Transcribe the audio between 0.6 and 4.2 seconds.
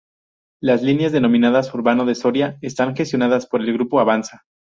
Las líneas, denominadas Urbano de Soria, están gestionadas por el grupo